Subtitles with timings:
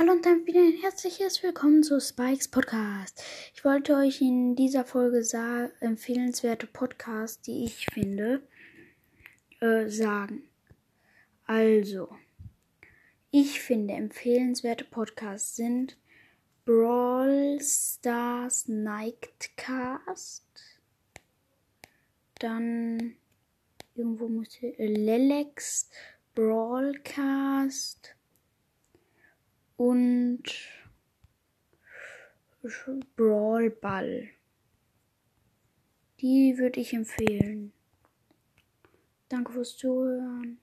[0.00, 3.22] Hallo und dann wieder ein herzliches Willkommen zu Spikes Podcast.
[3.52, 5.22] Ich wollte euch in dieser Folge
[5.80, 8.40] empfehlenswerte Podcasts, die ich finde,
[9.60, 10.44] äh, sagen.
[11.44, 12.08] Also,
[13.30, 15.98] ich finde empfehlenswerte Podcasts sind
[16.64, 20.46] Brawl Stars Nightcast,
[22.38, 23.16] dann
[23.94, 25.90] irgendwo muss ich, äh, Lelex
[26.34, 27.99] Brawlcast
[29.80, 30.42] und
[33.16, 34.28] Brawl Ball.
[36.20, 37.72] Die würde ich empfehlen.
[39.30, 40.58] Danke fürs Zuhören.